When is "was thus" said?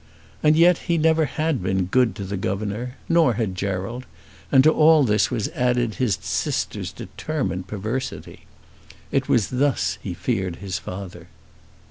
9.29-9.99